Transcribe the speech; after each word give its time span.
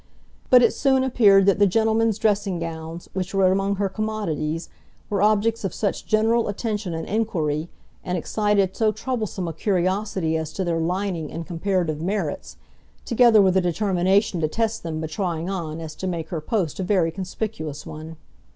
But 0.49 0.63
it 0.63 0.73
soon 0.73 1.03
appeared 1.03 1.45
that 1.45 1.59
the 1.59 1.67
gentlemen's 1.67 2.17
dressing 2.17 2.57
gowns, 2.57 3.07
which 3.13 3.35
were 3.35 3.51
among 3.51 3.75
her 3.75 3.87
commodities, 3.87 4.67
were 5.11 5.21
objects 5.21 5.63
of 5.63 5.75
such 5.75 6.07
general 6.07 6.47
attention 6.47 6.95
and 6.95 7.07
inquiry, 7.07 7.69
and 8.03 8.17
excited 8.17 8.75
so 8.75 8.91
troublesome 8.91 9.47
a 9.47 9.53
curiosity 9.53 10.35
as 10.37 10.53
to 10.53 10.63
their 10.63 10.79
lining 10.79 11.31
and 11.31 11.45
comparative 11.45 12.01
merits, 12.01 12.57
together 13.05 13.43
with 13.43 13.55
a 13.55 13.61
determination 13.61 14.41
to 14.41 14.47
test 14.47 14.81
them 14.81 14.99
by 15.01 15.05
trying 15.05 15.51
on, 15.51 15.79
as 15.79 15.93
to 15.97 16.07
make 16.07 16.29
her 16.29 16.41
post 16.41 16.79
a 16.79 16.83
very 16.83 17.11
conspicuous 17.11 17.85
one. 17.85 18.17